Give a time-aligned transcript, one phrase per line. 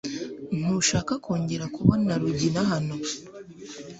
[0.59, 2.95] Ntushaka kongera kubona Rugina hano?